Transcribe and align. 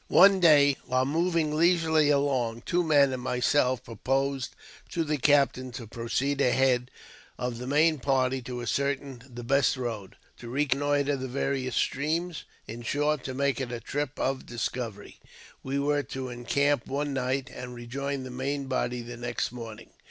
One 0.07 0.39
day, 0.39 0.77
while 0.87 1.05
moving 1.05 1.53
leisurely 1.55 2.09
along, 2.09 2.63
two 2.65 2.83
men 2.83 3.13
and 3.13 3.21
myself 3.21 3.83
proposed 3.83 4.55
to 4.89 5.03
the 5.03 5.19
captain 5.19 5.71
to 5.73 5.85
proceed 5.85 6.41
ahead 6.41 6.89
of 7.37 7.59
the 7.59 7.67
main 7.67 7.99
party 7.99 8.41
to 8.41 8.63
ascertain 8.63 9.21
the 9.29 9.43
best 9.43 9.77
road, 9.77 10.15
to 10.37 10.49
reconnoitre 10.49 11.15
the 11.17 11.27
various 11.27 11.75
streams— 11.75 12.45
in 12.67 12.81
short, 12.81 13.23
to 13.25 13.35
make 13.35 13.61
it 13.61 13.71
a 13.71 13.79
trip 13.79 14.19
of 14.19 14.47
discovery. 14.47 15.19
We 15.61 15.77
were 15.77 16.01
to 16.01 16.29
encamp 16.29 16.87
one 16.87 17.13
night, 17.13 17.51
and 17.53 17.75
rejoin 17.75 18.23
the 18.23 18.31
main 18.31 18.65
body 18.65 19.03
the 19.03 19.17
next 19.17 19.51
morning. 19.51 19.91